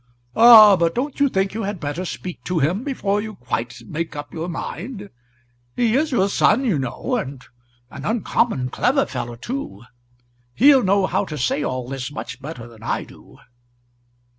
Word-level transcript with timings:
"Ah, 0.35 0.75
but 0.75 0.95
don't 0.95 1.19
you 1.19 1.29
think 1.29 1.53
you 1.53 1.61
had 1.61 1.79
better 1.79 2.05
speak 2.05 2.43
to 2.45 2.57
him 2.57 2.83
before 2.83 3.21
you 3.21 3.35
quite 3.35 3.83
make 3.85 4.15
up 4.15 4.33
your 4.33 4.49
mind? 4.49 5.11
He 5.75 5.95
is 5.95 6.11
your 6.11 6.27
son, 6.27 6.65
you 6.65 6.79
know; 6.79 7.17
and 7.17 7.45
an 7.91 8.03
uncommon 8.03 8.69
clever 8.69 9.05
fellow 9.05 9.35
too. 9.35 9.83
He'll 10.55 10.81
know 10.81 11.05
how 11.05 11.25
to 11.25 11.37
say 11.37 11.61
all 11.61 11.87
this 11.87 12.11
much 12.11 12.41
better 12.41 12.67
than 12.67 12.81
I 12.81 13.03
do." 13.03 13.37